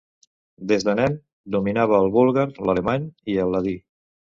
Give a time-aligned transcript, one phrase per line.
[0.71, 1.17] Des de nen,
[1.57, 3.79] dominava el búlgar, l'alemany i el ladí.